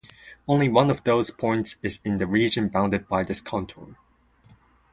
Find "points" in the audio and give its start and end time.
1.29-1.75